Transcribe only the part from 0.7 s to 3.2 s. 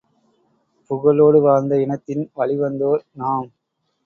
புகழோடு வாழ்ந்த இனத்தின் வழிவந்தோர்